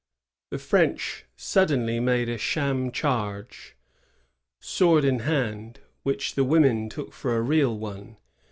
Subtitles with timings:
[0.49, 3.75] The Frenchmen suddenly made a sham charge,
[4.59, 8.17] sword in hand, which the women took for a real one.